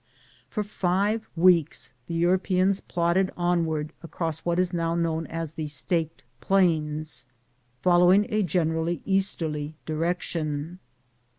For 0.49 0.63
five 0.63 1.29
weeks 1.35 1.93
the 2.07 2.15
Europeans 2.15 2.79
plodded 2.79 3.29
onward 3.37 3.93
across 4.01 4.39
what 4.39 4.57
is 4.57 4.73
now 4.73 4.95
known 4.95 5.27
as 5.27 5.51
the" 5.51 5.67
Staked 5.83 6.23
Plains," 6.39 7.27
following 7.83 8.25
a 8.29 8.41
generally 8.41 9.03
easterly 9.05 9.75
direc 9.85 10.21
tion. 10.21 10.79